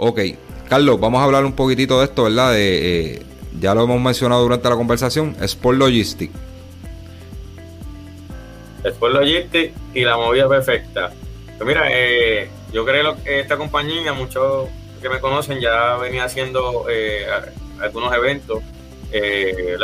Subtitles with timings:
[0.00, 0.20] Ok,
[0.68, 2.52] Carlos, vamos a hablar un poquitito de esto, ¿verdad?
[2.52, 3.22] De, eh,
[3.58, 6.32] ya lo hemos mencionado durante la conversación, Sport Logistics.
[8.84, 11.12] Sport Logistics y la movida perfecta.
[11.56, 14.68] Pues mira, eh, yo creo que esta compañía, muchos
[15.02, 17.26] que me conocen, ya venía haciendo eh,
[17.80, 18.62] algunos eventos,
[19.10, 19.76] eh,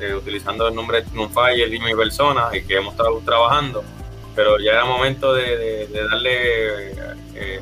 [0.00, 1.02] eh, utilizando el nombre
[1.34, 3.82] Fire y mi persona, y que hemos estado trabajando,
[4.36, 6.92] pero ya era momento de, darle
[7.34, 7.60] eh,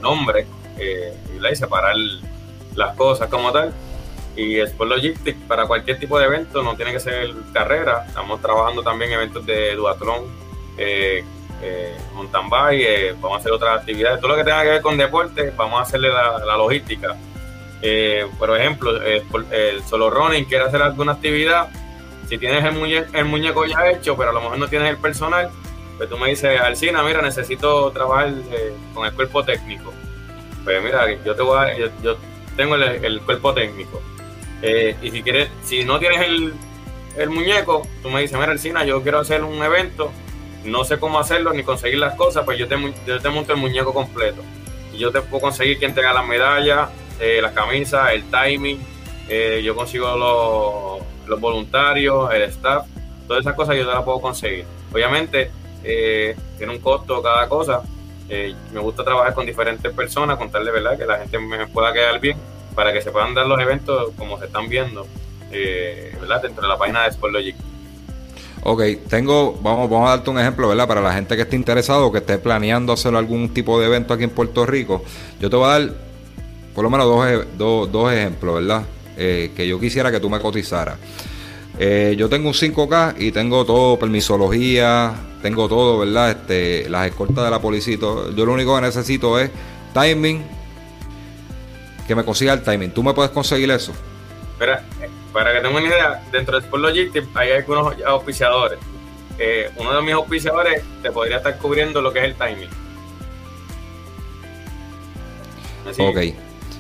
[1.37, 1.95] nombre y separar
[2.75, 3.73] las cosas como tal.
[4.37, 8.83] Y Sport Logistics para cualquier tipo de evento, no tiene que ser carrera, estamos trabajando
[8.83, 10.25] también eventos de duatlón,
[10.77, 11.25] eh,
[11.63, 14.83] eh, mountain bike, eh, vamos a hacer otras actividades, todo lo que tenga que ver
[14.83, 17.17] con deporte, vamos a hacerle la, logística.
[17.81, 21.69] Eh, por ejemplo, el, solo running quiere hacer alguna actividad,
[22.29, 24.99] si tienes el, muñeco, el muñeco ya hecho, pero a lo mejor no tienes el
[24.99, 25.51] personal,
[25.97, 28.33] pues tú me dices, Alcina, mira, necesito trabajar
[28.93, 29.95] con el cuerpo técnico.
[30.67, 32.19] Pues mira, yo te voy a, yo,
[32.57, 34.03] tengo el, cuerpo técnico.
[35.03, 36.21] y si quieres, si no tienes
[37.17, 40.13] el, muñeco, tú me dices, mira, Alcina, yo quiero hacer un evento
[40.67, 43.95] no sé cómo hacerlo ni conseguir las cosas, pues yo te, yo monto el muñeco
[43.95, 44.43] completo.
[44.93, 48.81] Y yo te puedo conseguir quien te haga las medallas, eh, las camisas, el timing,
[49.29, 52.87] eh, yo consigo los, los, voluntarios, el staff,
[53.27, 54.65] todas esas cosas yo te las puedo conseguir.
[54.93, 55.51] Obviamente
[55.83, 57.83] eh, tiene un costo cada cosa.
[58.29, 62.37] Me gusta trabajar con diferentes personas, contarle verdad que la gente me pueda quedar bien
[62.75, 65.07] para que se puedan dar los eventos como se están viendo
[66.21, 66.43] ¿verdad?
[66.43, 67.57] dentro de la página de Sportlogic.
[68.69, 70.89] Ok, tengo, vamos, vamos a darte un ejemplo, ¿verdad?
[70.89, 74.25] Para la gente que esté interesado, que esté planeando hacer algún tipo de evento aquí
[74.25, 75.05] en Puerto Rico.
[75.39, 75.91] Yo te voy a dar
[76.75, 78.83] por lo menos dos, dos, ejemplos, ¿verdad?
[79.17, 80.99] Eh, que yo quisiera que tú me cotizaras.
[81.79, 86.31] Eh, yo tengo un 5K y tengo todo, permisología, tengo todo, ¿verdad?
[86.31, 87.99] Este, las escoltas de la policía.
[88.01, 89.51] Yo lo único que necesito es
[89.93, 90.43] timing,
[92.07, 92.91] que me consiga el timing.
[92.91, 93.93] ¿Tú me puedes conseguir eso?
[94.53, 94.83] Espera,
[95.33, 98.79] para que tengan una idea, dentro de Sport Logistics hay algunos auspiciadores.
[99.39, 102.71] Eh, uno de mis auspiciadores te podría estar cubriendo lo que es el timing.
[105.99, 106.35] Ok,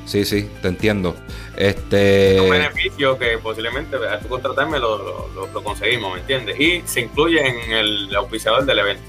[0.07, 1.15] sí, sí, te entiendo.
[1.57, 2.41] Este...
[2.41, 6.59] un beneficio que posiblemente al tu contratarme lo, lo, conseguimos, ¿me entiendes?
[6.59, 9.03] Y se incluye en el auspiciador del evento.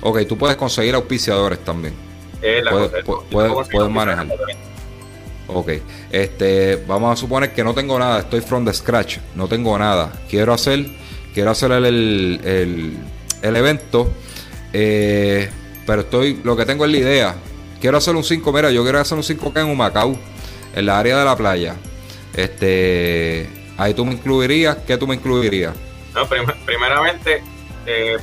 [0.00, 1.94] Ok, tú puedes conseguir auspiciadores también.
[2.40, 3.04] puedes,
[3.70, 4.26] puedes manejar.
[5.48, 5.70] Ok,
[6.12, 10.12] este, vamos a suponer que no tengo nada, estoy from the scratch, no tengo nada.
[10.28, 10.86] Quiero hacer,
[11.32, 12.40] quiero hacer el,
[13.42, 14.12] el, evento,
[14.74, 15.48] eh,
[15.86, 17.34] pero estoy, lo que tengo es la idea.
[17.80, 20.18] Quiero hacer un 5, mira, yo quiero hacer un 5K en Humacao,
[20.74, 21.76] en la área de la playa.
[22.34, 25.74] Este, ahí tú me incluirías, ¿qué tú me incluirías?
[26.14, 26.26] No,
[26.66, 27.42] primeramente
[27.86, 28.16] eh,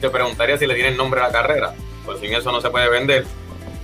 [0.00, 2.88] te, preguntaría si le tienen nombre a la carrera, pues sin eso no se puede
[2.88, 3.24] vender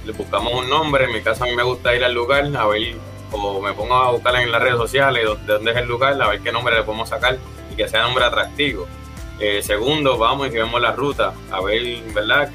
[0.04, 1.04] le buscamos un nombre.
[1.04, 2.96] En mi caso, a mí me gusta ir al lugar a ver,
[3.32, 6.28] o me pongo a buscar en las redes sociales de dónde es el lugar, a
[6.28, 7.38] ver qué nombre le podemos sacar
[7.70, 8.86] y que sea nombre atractivo.
[9.42, 11.82] Eh, segundo, vamos y vemos la ruta, a ver,
[12.14, 12.50] ¿verdad?,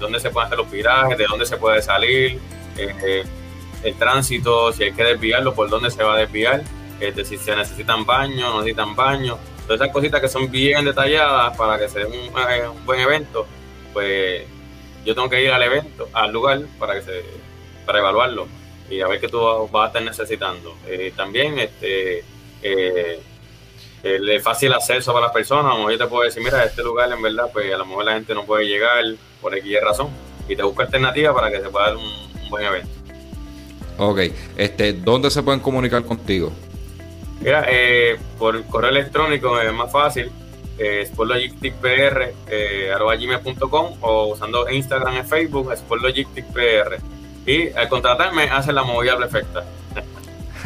[0.00, 2.40] dónde se pueden hacer los virajes, de dónde se puede salir,
[2.78, 3.22] eh,
[3.82, 6.62] el tránsito, si hay que desviarlo, por dónde se va a desviar,
[7.00, 11.54] este, si se necesitan baños, no necesitan baños, todas esas cositas que son bien detalladas
[11.54, 13.46] para que sea un, eh, un buen evento,
[13.92, 14.44] pues
[15.04, 17.24] yo tengo que ir al evento, al lugar, para que se,
[17.84, 18.48] para evaluarlo
[18.88, 19.38] y a ver qué tú
[19.70, 20.76] vas a estar necesitando.
[21.14, 22.24] También este
[24.06, 26.82] eh, el fácil acceso para las personas, a lo yo te puedo decir, mira, este
[26.82, 29.04] lugar en verdad, pues a lo mejor la gente no puede llegar
[29.40, 30.08] por X razón,
[30.48, 32.88] y te busco alternativas para que se pueda dar un, buen evento.
[33.98, 34.20] Ok,
[34.56, 36.52] este, ¿dónde se pueden comunicar contigo?
[37.40, 40.30] Mira, eh, por correo electrónico es más fácil,
[40.78, 42.92] eh, sportlogisticpr eh,
[44.00, 46.98] o usando Instagram y Facebook sportlogisticpr
[47.46, 49.64] y al contratarme hace la movida perfecta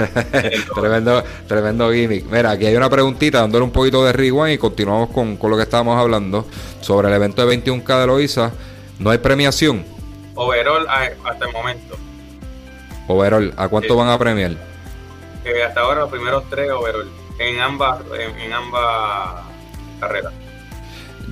[0.75, 2.27] tremendo, tremendo gimmick.
[2.27, 5.63] Mira, aquí hay una preguntita dándole un poquito de rewind y continuamos con, lo que
[5.63, 6.47] estábamos hablando
[6.81, 8.53] sobre el evento de 21K de Loiza.
[8.99, 9.85] ¿No hay premiación?
[10.35, 11.97] Overall hasta el momento.
[13.09, 14.53] Overall, ¿a cuánto van a premiar?
[15.45, 17.09] Eh, hasta ahora los primeros tres overall.
[17.39, 19.47] En ambas, en ambas
[19.99, 20.31] carrera.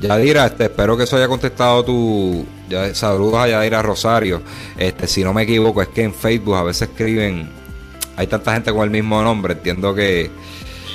[0.00, 2.46] Yadira, este, espero que eso haya contestado tu.
[2.68, 4.42] Ya, saludos a Yadira Rosario.
[4.76, 7.57] Este, si no me equivoco, es que en Facebook a veces escriben.
[8.18, 9.52] Hay tanta gente con el mismo nombre.
[9.52, 10.28] Entiendo que.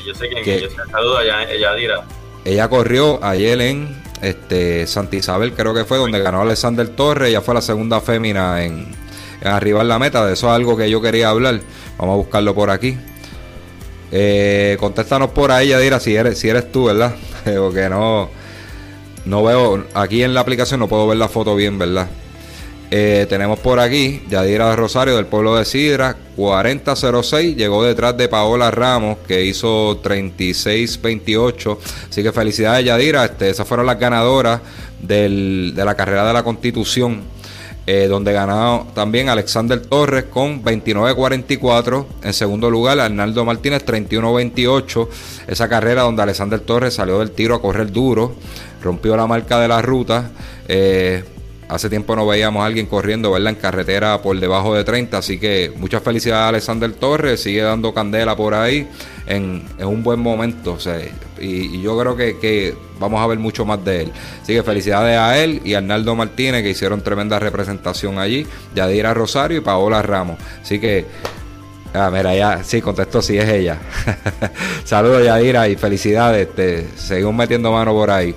[0.06, 2.04] Yo sé que, saludos a Yadira.
[2.44, 7.30] Ella corrió ayer en este, Santa Isabel, creo que fue, donde ganó Alexander Torres.
[7.30, 8.88] Ella fue la segunda fémina en,
[9.40, 10.26] en arribar la meta.
[10.26, 11.62] De eso es algo que yo quería hablar.
[11.98, 12.98] Vamos a buscarlo por aquí.
[14.12, 17.16] Eh, contéstanos por ahí, Yadira, si eres, si eres tú, ¿verdad?
[17.46, 18.30] porque no,
[19.24, 22.10] no veo, aquí en la aplicación no puedo ver la foto bien, ¿verdad?
[22.96, 28.70] Eh, tenemos por aquí Yadira Rosario del pueblo de Sidra, 4006, llegó detrás de Paola
[28.70, 31.80] Ramos que hizo 3628.
[32.08, 34.62] Así que felicidades Yadira, este, esas fueron las ganadoras
[35.02, 37.22] de la carrera de la Constitución.
[37.86, 42.06] Eh, donde ganó también Alexander Torres con 29-44.
[42.24, 45.08] En segundo lugar, Arnaldo Martínez 31-28.
[45.48, 48.36] Esa carrera donde Alexander Torres salió del tiro a correr duro,
[48.84, 50.32] rompió la marca de la ruta.
[50.68, 51.24] Eh,
[51.74, 53.50] Hace tiempo no veíamos a alguien corriendo, ¿verdad?
[53.50, 55.18] En carretera por debajo de 30.
[55.18, 57.42] Así que muchas felicidades a Alexander Torres.
[57.42, 58.88] Sigue dando candela por ahí
[59.26, 60.78] en, un buen momento.
[61.40, 64.12] y, yo creo que, vamos a ver mucho más de él.
[64.44, 68.46] Así que felicidades a él y a Arnaldo Martínez que hicieron tremenda representación allí.
[68.76, 70.38] Yadira Rosario y Paola Ramos.
[70.62, 71.08] Así que
[71.96, 73.78] Ah, mira, ya, sí, contestó, sí, es ella.
[74.84, 76.54] Saludos, Yadira, y felicidades.
[76.56, 78.34] Te, seguimos metiendo mano por ahí.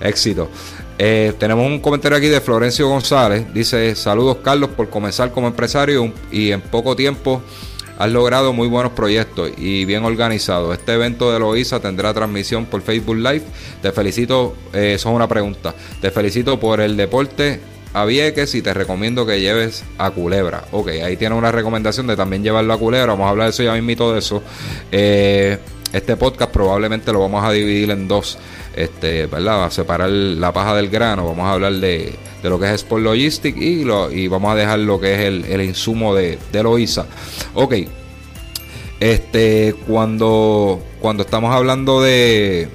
[0.00, 0.50] Éxito.
[0.98, 3.52] Eh, tenemos un comentario aquí de Florencio González.
[3.52, 7.42] Dice, saludos Carlos por comenzar como empresario y en poco tiempo
[7.98, 10.76] has logrado muy buenos proyectos y bien organizados.
[10.78, 13.42] Este evento de Loiza tendrá transmisión por Facebook Live.
[13.82, 15.74] Te felicito, eh, eso es una pregunta.
[16.00, 17.60] Te felicito por el deporte
[17.92, 20.64] a Vieques y te recomiendo que lleves a Culebra.
[20.72, 23.12] Ok, ahí tiene una recomendación de también llevarlo a Culebra.
[23.12, 24.42] Vamos a hablar de eso ya mismito de eso.
[24.92, 25.58] Eh,
[25.92, 28.38] este podcast probablemente lo vamos a dividir en dos
[28.74, 29.64] este, ¿verdad?
[29.64, 33.56] A separar la paja del grano, vamos a hablar de, lo que es Sport Logistic
[33.56, 37.06] y, lo, y vamos a dejar lo que es el, insumo de, de Loiza.
[37.54, 37.74] Ok,
[39.00, 42.68] este, cuando, cuando estamos hablando de...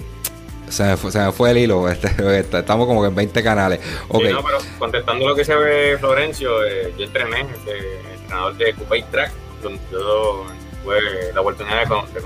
[0.70, 2.08] Se me, fue, el hilo, este,
[2.40, 3.80] este, estamos como que en 20 canales.
[4.08, 4.32] Okay.
[4.32, 9.04] no, pero contestando lo que se ve Florencio, eh, yo entrené, este, entrenador de Coupé
[9.12, 9.32] Track,
[9.62, 10.46] donde yo
[10.82, 12.22] tuve la oportunidad de, de,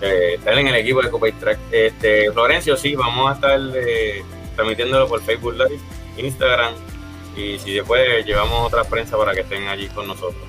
[0.00, 1.58] eh, estar en el equipo de Copa Track.
[1.70, 4.22] Este, Florencio, sí, vamos a estar eh,
[4.56, 5.78] transmitiéndolo por Facebook Live,
[6.16, 6.74] Instagram
[7.36, 10.42] y si después llevamos otra prensa para que estén allí con nosotros.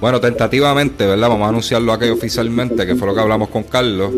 [0.00, 1.28] Bueno, tentativamente, ¿verdad?
[1.28, 4.12] Vamos a anunciarlo aquí oficialmente, que fue lo que hablamos con Carlos.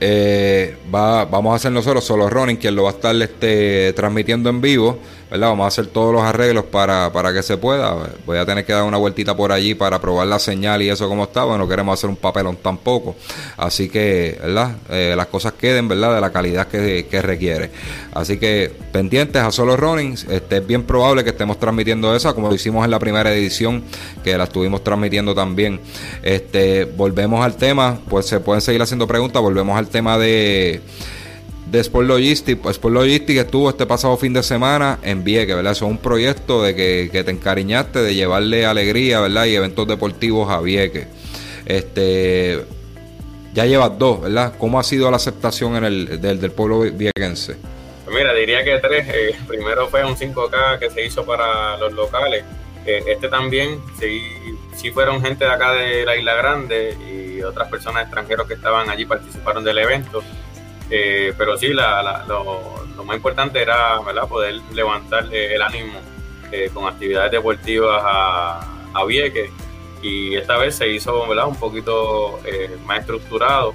[0.00, 4.50] Eh, va, vamos a hacer nosotros solo Running, quien lo va a estar este, transmitiendo
[4.50, 4.98] en vivo.
[5.30, 7.96] Vamos a hacer todos los arreglos para, para que se pueda.
[8.24, 11.08] Voy a tener que dar una vueltita por allí para probar la señal y eso
[11.08, 11.58] como estaba.
[11.58, 13.16] No queremos hacer un papelón tampoco.
[13.56, 14.76] Así que, ¿verdad?
[14.90, 16.14] Eh, las cosas queden, ¿verdad?
[16.14, 17.70] De la calidad que, requiere.
[18.12, 20.24] Así que pendientes a solo runnings.
[20.28, 23.82] Este, es bien probable que estemos transmitiendo esa, como lo hicimos en la primera edición,
[24.22, 25.80] que la estuvimos transmitiendo también.
[26.22, 29.42] Este, volvemos al tema, pues se pueden seguir haciendo preguntas.
[29.42, 30.80] Volvemos al tema de
[31.66, 32.60] de Sport Logistics.
[32.60, 35.72] Pues Sport Logistics estuvo este pasado fin de semana en Vieques, ¿verdad?
[35.72, 39.46] Eso es un proyecto de que, te encariñaste de llevarle alegría, ¿verdad?
[39.46, 41.06] Y eventos deportivos a Vieques.
[41.66, 42.64] Este,
[43.54, 44.54] ya llevas dos, ¿verdad?
[44.58, 47.56] ¿Cómo ha sido la aceptación en el, del, pueblo viequense?
[48.04, 49.08] Pues mira, diría que tres.
[49.08, 52.44] Eh, primero fue un 5K que se hizo para los locales.
[52.84, 54.20] Eh, este también, sí,
[54.74, 58.90] sí fueron gente de acá de la Isla Grande y otras personas extranjeras que estaban
[58.90, 60.22] allí participaron del evento.
[60.90, 64.28] Eh, pero sí, lo, más importante era ¿verdad?
[64.28, 65.98] poder levantar el ánimo
[66.52, 69.50] eh, con actividades deportivas a, a Vieques
[70.02, 71.46] y esta vez se hizo ¿verdad?
[71.46, 73.74] un poquito eh, más estructurado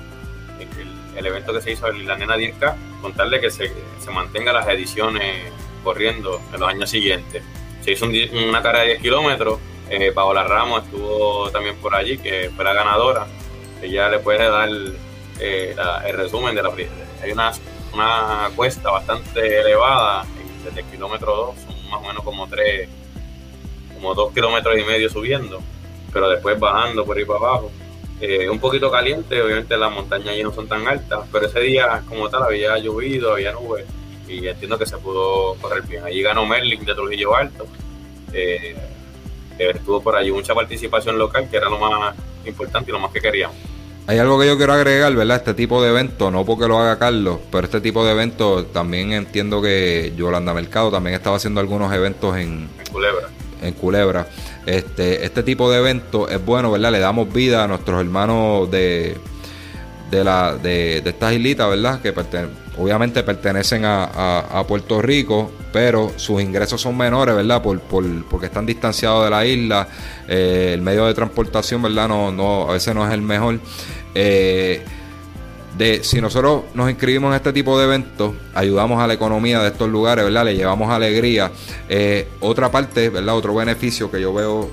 [1.15, 4.65] el, evento que se hizo en la Nena 10K, contarle que se, se mantenga las
[4.69, 5.51] ediciones
[5.83, 7.43] corriendo en los años siguientes.
[7.81, 9.59] Se hizo una cara de 10 kilómetros,
[10.15, 13.27] Paola Ramos estuvo también por allí, que fue la ganadora.
[13.81, 14.69] Ella le puede dar
[15.39, 16.69] eh, el resumen de la
[17.21, 17.51] hay una,
[17.93, 20.25] una cuesta bastante elevada
[20.63, 22.89] desde el kilómetro 2, son más o menos como 3,
[23.93, 25.61] como 2 kilómetros y medio subiendo,
[26.11, 27.71] pero después bajando por ahí para abajo.
[28.21, 32.03] Eh, un poquito caliente, obviamente las montañas allí no son tan altas, pero ese día
[32.07, 33.85] como tal había llovido, había nubes
[34.27, 36.03] y entiendo que se pudo correr bien.
[36.03, 37.65] Allí ganó Merlin de Trujillo Alto.
[38.33, 38.75] Eh,
[39.57, 43.19] estuvo por allí mucha participación local, que era lo más importante y lo más que
[43.19, 43.57] queríamos.
[44.09, 45.37] Hay algo que yo quiero agregar, ¿verdad?
[45.37, 49.13] Este tipo de evento, no porque lo haga Carlos, pero este tipo de evento también
[49.13, 53.27] entiendo que Yolanda Mercado también estaba haciendo algunos eventos en, Culebra.
[53.61, 54.25] En Culebra.
[54.65, 56.91] Este, este tipo de evento es bueno, ¿verdad?
[56.91, 59.15] Le damos vida a nuestros hermanos de,
[60.09, 62.01] de, la, de, de estas islitas, ¿verdad?
[62.01, 62.11] Que
[62.79, 67.61] obviamente pertenecen a, Puerto Rico, pero sus ingresos son menores, ¿verdad?
[67.61, 69.87] Por, por porque están distanciados de la isla,
[70.27, 72.07] eh, el medio de transportación, ¿verdad?
[72.07, 73.59] No, no, a veces no es el mejor.
[74.15, 74.83] Eh,
[75.77, 79.69] de si nosotros nos inscribimos en este tipo de eventos, ayudamos a la economía de
[79.69, 80.45] estos lugares, ¿verdad?
[80.45, 81.51] Le llevamos alegría.
[81.87, 83.35] Eh, otra parte, ¿verdad?
[83.35, 84.69] Otro beneficio que yo veo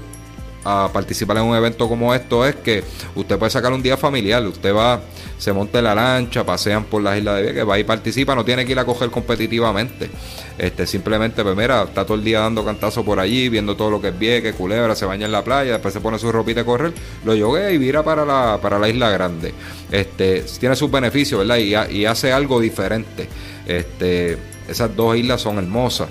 [0.69, 2.83] a participar en un evento como esto es que
[3.15, 5.01] usted puede sacar un día familiar, usted va,
[5.39, 8.45] se monta en la lancha, pasean por las islas de Vieques, va y participa, no
[8.45, 10.11] tiene que ir a coger competitivamente.
[10.59, 14.01] Este, simplemente, pues mira, está todo el día dando cantazo por allí, viendo todo lo
[14.01, 16.67] que es Vieques, culebra, se baña en la playa, después se pone su ropita de
[16.67, 16.93] correr,
[17.25, 19.55] lo yoguea y vira para la, para la isla grande.
[19.93, 21.59] Este, tiene sus beneficios, ¿verdad?
[21.59, 23.29] Y, y hace algo diferente.
[23.69, 24.37] Este,
[24.69, 26.09] esas dos islas son hermosas.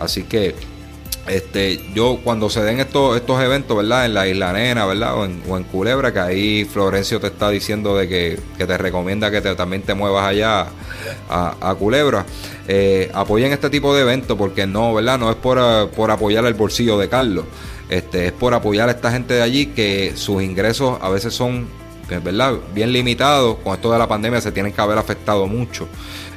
[0.00, 0.56] Así que
[1.26, 4.06] este, yo cuando se den estos, estos eventos, ¿verdad?
[4.06, 5.16] En la Isla Nena, ¿verdad?
[5.16, 9.82] O en, Culebra, que ahí Florencio te está diciendo de que, te recomienda que también
[9.82, 10.66] te muevas allá
[11.28, 12.26] a, Culebra.
[12.66, 15.18] Eh, apoyen este tipo de eventos porque no, ¿verdad?
[15.18, 17.44] No es por, por apoyar el bolsillo de Carlos.
[17.88, 21.66] Este, es por apoyar a esta gente de allí que sus ingresos a veces son,
[22.08, 22.54] ¿verdad?
[22.74, 23.58] Bien limitados.
[23.64, 25.88] Con esto de la pandemia se tienen que haber afectado mucho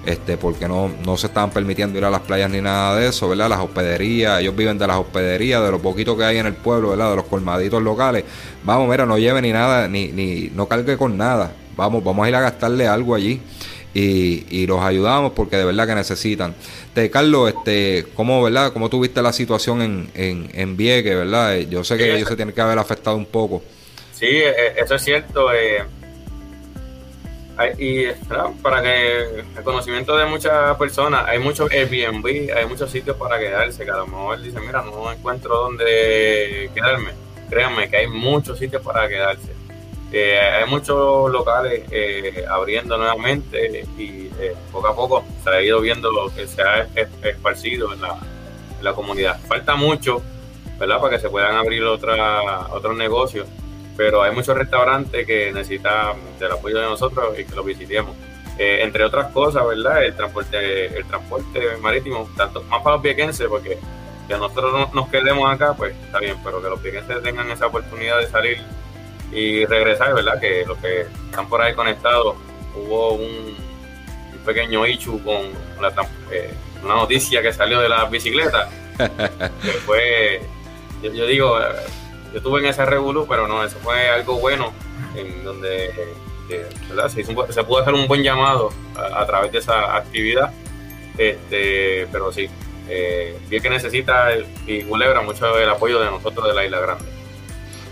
[0.06, 3.28] este, porque no, no se estaban permitiendo ir a las playas ni nada de eso,
[3.28, 3.50] ¿verdad?
[3.50, 6.90] Las hospederías, ellos viven de las hospederías, de lo poquito que hay en el pueblo,
[6.90, 7.10] ¿verdad?
[7.12, 8.24] De los colmaditos locales.
[8.64, 11.54] Vamos, mira, no lleve ni nada, ni, ni no cargue con nada.
[11.76, 13.42] Vamos, vamos a ir a gastarle algo allí.
[13.96, 16.54] Y, y, los ayudamos porque de verdad que necesitan.
[16.94, 18.74] Te, Carlos, este, ¿cómo, verdad?
[18.74, 21.60] ¿Cómo tuviste la situación en, en, en Vieques, verdad?
[21.60, 23.64] Yo sé que ellos se tienen que haber afectado un poco.
[24.16, 25.52] Sí, e, eso es cierto.
[25.54, 25.84] Eh,
[27.78, 28.08] y
[28.62, 33.86] para que el conocimiento de muchas personas, hay muchos Airbnb, hay muchos sitios para quedarse,
[33.86, 37.12] que a lo mejor dice, mira, no encuentro dónde quedarme.
[37.50, 39.54] Créanme que hay muchos sitios para quedarse.
[40.12, 45.82] Eh, hay muchos locales eh, abriendo nuevamente y eh, poco a poco se ha ido
[45.82, 46.88] viendo lo que se ha
[47.24, 48.18] esparcido en la,
[48.78, 49.40] en la comunidad.
[49.48, 50.22] Falta mucho,
[50.80, 51.02] ¿verdad?
[51.02, 53.48] Para que se puedan abrir otra, otros negocios
[53.98, 58.16] pero hay muchos restaurantes que necesitan del apoyo de nosotros y que los visitemos.
[58.58, 60.04] Eh, entre otras cosas, ¿verdad?
[60.04, 63.78] El transporte, el transporte marítimo, tanto más para los viequenses, porque
[64.28, 68.20] que nosotros nos quedemos acá, pues está bien, pero que los viequenses tengan esa oportunidad
[68.20, 68.58] de salir
[69.32, 70.40] y regresar, ¿verdad?
[70.40, 72.36] Que los que están por ahí conectados,
[72.76, 73.56] hubo un,
[74.46, 75.42] pequeño ichu con
[75.82, 75.90] la,
[76.32, 80.42] eh, una noticia que salió de las bicicletas, que fue,
[81.02, 81.58] yo digo,
[82.36, 84.74] yo estuve en ese revolú, pero no, eso fue algo bueno,
[85.16, 85.90] en donde
[87.14, 90.52] Se, pudo hacer un buen llamado a, través de esa actividad.
[91.18, 92.50] Este, pero sí,
[92.90, 94.28] eh, bien que necesita
[94.68, 97.06] y Culebra mucho el apoyo de nosotros de la Isla Grande.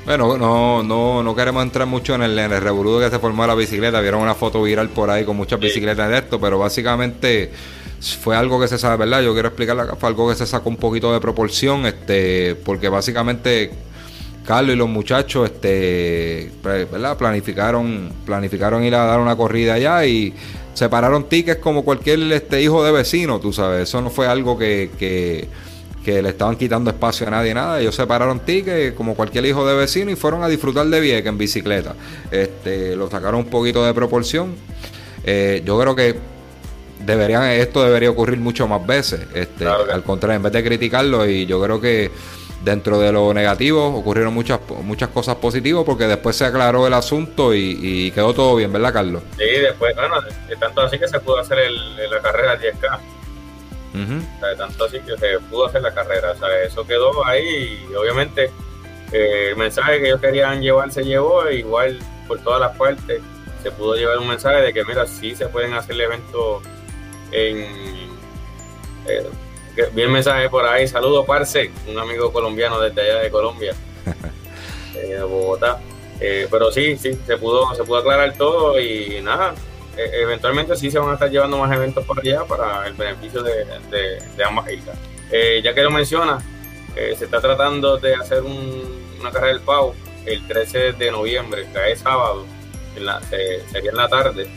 [0.04, 3.56] Bueno, no, no, no queremos entrar mucho en el, en el que se formó la
[3.56, 4.02] bicicleta.
[4.02, 7.50] Vieron una foto viral por ahí con muchas bicicletas de esto, pero básicamente
[8.22, 9.22] fue algo que se sabe, ¿verdad?
[9.22, 13.72] Yo quiero explicarla, fue algo que se sacó un poquito de proporción, este, porque básicamente
[14.46, 17.18] Carlos y los muchachos este, ¿verdad?
[17.18, 20.34] Planificaron, planificaron ir a dar una corrida allá y
[20.74, 23.84] separaron tickets como cualquier este, hijo de vecino, tú sabes.
[23.84, 25.48] Eso no fue algo que, que,
[26.22, 27.80] le estaban quitando espacio a nadie, nada.
[27.80, 31.38] Ellos separaron tickets como cualquier hijo de vecino y fueron a disfrutar de Vieques en
[31.38, 31.96] bicicleta.
[32.30, 34.56] Este, lo sacaron un poquito de proporción.
[35.24, 36.16] Eh, yo creo que
[37.06, 39.22] deberían, esto debería ocurrir mucho más veces.
[39.34, 42.12] Este, Al contrario, en vez de criticarlo, y yo creo que
[42.64, 47.54] dentro de lo negativo ocurrieron muchas muchas cosas positivas porque después se aclaró el asunto
[47.54, 49.24] y, quedó todo bien, ¿verdad, Carlos?
[49.38, 50.16] Sí, después, bueno,
[50.60, 51.58] tanto así que se pudo hacer
[52.10, 53.00] la carrera 10K.
[54.58, 58.50] tanto así que se pudo hacer la carrera, o sea, eso quedó ahí y obviamente
[59.12, 63.22] eh, el mensaje que ellos querían llevar se llevó, igual por todas las partes
[63.62, 66.62] se pudo llevar un mensaje de que, mira, sí se pueden hacer eventos
[67.32, 67.66] en...
[69.08, 69.30] Eh,
[69.94, 70.88] vi el mensaje por ahí.
[70.88, 73.74] Saludos, Parce, un amigo colombiano desde allá de Colombia,
[74.96, 75.80] eh, de Bogotá.
[76.20, 79.54] Eh, pero sí, sí, se pudo, se pudo aclarar todo y nada.
[79.98, 83.44] E, eventualmente sí se van a estar llevando más eventos por allá para el beneficio
[83.44, 84.98] de, ambas islas.
[85.32, 86.40] Eh, ya que lo menciona,
[86.96, 92.00] se está tratando de hacer una carrera del pavo el 13 de noviembre, que es
[92.00, 92.46] sábado,
[93.74, 94.48] sería en la tarde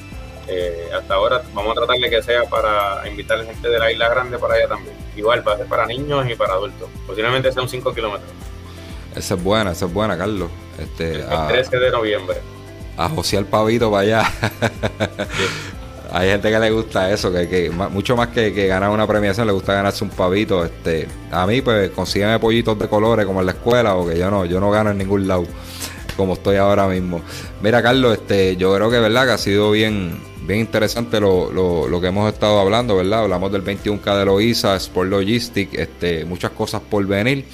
[0.48, 3.78] eh, hasta ahora vamos a tratar de que sea para invitar a la gente de
[3.78, 4.96] la Isla Grande para allá también.
[5.16, 6.88] Igual va a ser para niños y para adultos.
[7.06, 8.30] Posiblemente sean 5 kilómetros.
[9.14, 10.50] Esa es buena, esa es buena, Carlos.
[10.78, 12.36] Este, el 13 de noviembre.
[12.96, 14.32] A José el Pavito para allá.
[16.12, 19.74] Hay gente que le gusta eso, que, mucho más que, ganar una premiación, le gusta
[19.74, 20.64] ganarse un pavito.
[20.64, 24.44] Este, a mí, pues, consígueme pollitos de colores como en la escuela, porque yo no,
[24.44, 25.44] yo no gano en ningún lado,
[26.16, 27.20] como estoy ahora mismo.
[27.62, 32.00] Mira, Carlos, este, yo creo que verdad que ha sido bien, bien interesante lo, lo,
[32.00, 33.20] que hemos estado hablando, ¿verdad?
[33.24, 37.44] Hablamos del 21K de Loiza, Sport Logistic, este, muchas cosas por venir.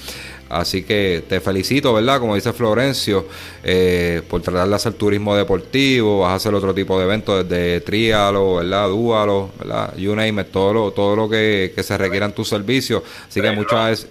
[0.53, 2.21] Así que te felicito, ¿verdad?
[2.21, 3.27] Como dice Florencio,
[3.65, 7.81] eh, por tratar de hacer turismo deportivo, vas a hacer otro tipo de eventos desde
[7.81, 8.89] trialo, ¿verdad?
[8.89, 9.97] Dúalo, ¿verdad?
[9.97, 13.03] You name it, todo lo, todo lo que, se requiera en tus servicios.
[13.27, 14.09] Así que muchas veces...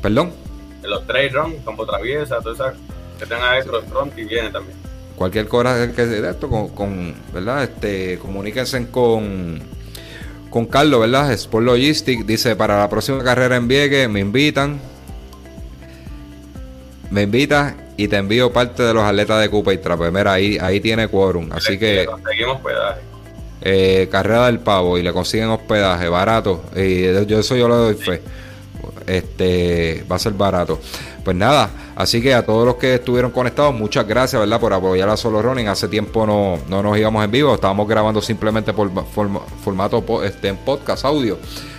[0.00, 0.45] ¿Perdón?
[0.86, 2.64] Los trail run, campo traviesa, todo eso
[3.18, 3.84] que tengan ahí, cross
[4.16, 4.76] y viene también.
[5.16, 7.64] Cualquier cosa que de esto, con, ¿verdad?
[7.64, 9.60] Este, comuníquense con,
[10.50, 11.32] con Carlos, ¿verdad?
[11.32, 12.26] Sport Logistic.
[12.26, 14.78] Dice, para la próxima carrera en Vieques, me invitan.
[17.10, 20.10] Me invitas y te envío parte de los atletas de Cupa y Trape.
[20.10, 21.50] Mira, ahí, ahí tiene quórum.
[21.50, 22.04] Así que...
[22.04, 23.00] conseguimos hospedaje.
[23.62, 26.62] Eh, carrera del pavo y le consiguen hospedaje barato.
[26.76, 28.22] Y yo eso yo le doy fe.
[29.06, 30.80] Este va a ser barato.
[31.24, 34.60] Pues nada, así que a todos los que estuvieron conectados, muchas gracias, ¿verdad?
[34.60, 35.66] Por apoyar a Solo Running.
[35.68, 38.90] Hace tiempo no, no nos íbamos en vivo, estábamos grabando simplemente por
[39.64, 41.38] formato este, en podcast, audio.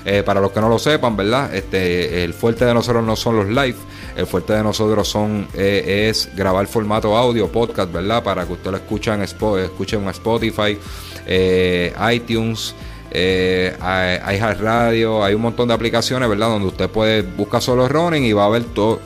[0.09, 1.53] Eh, para los que no lo sepan, ¿verdad?
[1.53, 3.75] Este, el fuerte de nosotros no son los live,
[4.15, 8.23] el fuerte de nosotros son eh, es grabar formato audio, podcast, ¿verdad?
[8.23, 10.77] Para que ustedes lo escuchen, escuchen en Spotify,
[11.25, 12.73] eh, iTunes.
[13.11, 16.49] Eh, hay, Radio, hay un montón de aplicaciones, ¿verdad?
[16.49, 18.99] Donde usted puede buscar solo running y va a ver todo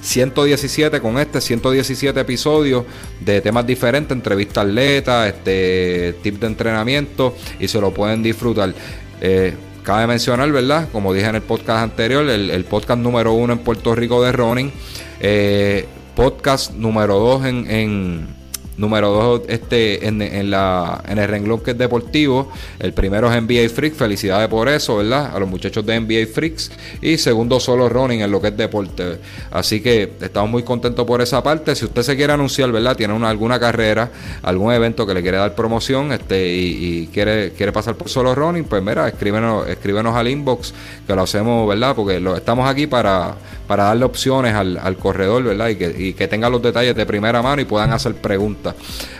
[0.00, 2.84] 117 con este, 117 episodios
[3.20, 8.74] de temas diferentes, entrevista atleta, este, tips de entrenamiento y se lo pueden disfrutar.
[9.20, 10.88] Eh, cabe mencionar, ¿verdad?
[10.92, 14.72] Como dije en el podcast anterior, el, podcast número uno en Puerto Rico de running,
[15.20, 18.43] eh, podcast número dos en
[18.76, 22.50] Número dos, este, en, en, la, en el renglón que es deportivo.
[22.78, 23.96] El primero es NBA Freaks.
[23.96, 25.34] Felicidades por eso, ¿verdad?
[25.34, 26.72] A los muchachos de NBA Freaks.
[27.00, 29.18] Y segundo, solo running en lo que es deporte.
[29.50, 31.74] Así que estamos muy contentos por esa parte.
[31.76, 32.96] Si usted se quiere anunciar, ¿verdad?
[32.96, 34.10] Tiene una, alguna carrera,
[34.42, 38.64] algún evento que le quiere dar promoción este, y, quiere, quiere pasar por solo running,
[38.64, 40.74] pues mira, escríbenos, escríbenos al inbox
[41.06, 41.94] que lo hacemos, ¿verdad?
[41.94, 43.34] Porque lo, estamos aquí para,
[43.66, 45.68] para darle opciones al, al corredor, ¿verdad?
[45.68, 48.74] Y que, y que tenga los detalles de primera mano y puedan hacer preguntas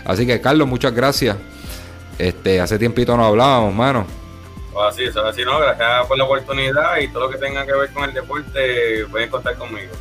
[0.05, 1.37] Así que, Carlos, muchas gracias.
[2.19, 4.07] Este, hace tiempito no hablábamos, mano.
[4.89, 7.91] Así, eso así, no, gracias por la oportunidad y todo lo que tenga que ver
[7.91, 9.93] con el deporte, pueden contar conmigo.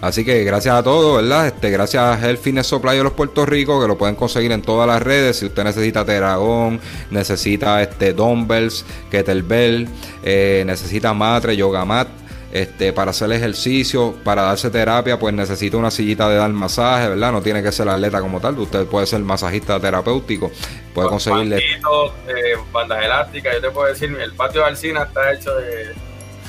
[0.00, 1.46] Así que gracias a todos, ¿verdad?
[1.46, 4.60] Este, gracias a Health Fitness Supply de los Puerto Rico, que lo pueden conseguir en
[4.60, 5.38] todas las redes.
[5.38, 6.80] Si usted necesita Teragón,
[7.10, 9.88] necesita este dumbbells, kettlebell,
[10.22, 12.08] eh, necesita matre, yoga mat,
[12.54, 17.32] este, para hacer ejercicio, para darse terapia, pues necesita una sillita de dar masaje, ¿verdad?
[17.32, 20.52] No tiene que ser atleta como tal, usted puede ser masajista terapéutico,
[20.94, 21.58] puede conseguirle...
[21.58, 25.94] Eh, bandas elásticas, yo te puedo decir, el patio de Alcina está hecho de...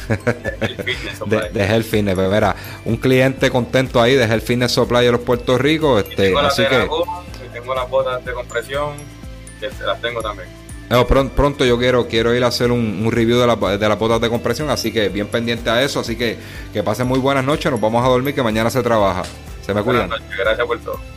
[1.51, 5.21] de, Health Fitness, pues mira, un cliente contento ahí de Health Fitness Supply de los
[5.21, 6.87] Puerto Rico, este, así que...
[7.51, 8.93] Tengo las botas de compresión,
[9.59, 10.64] que las tengo también
[11.35, 14.29] pronto, yo quiero, quiero ir a hacer un, review de, la, de las botas de
[14.29, 15.99] compresión, así que bien pendiente a eso.
[15.99, 16.37] Así que
[16.73, 19.23] que pasen muy buenas noches, nos vamos a dormir, que mañana se trabaja.
[19.65, 20.09] Se me cuidan.
[20.37, 21.14] Gracias por todo.